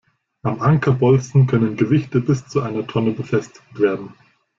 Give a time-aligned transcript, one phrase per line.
[0.41, 4.15] Am Ankerbolzen können Gewichte bis zu einer Tonne befestigt werden.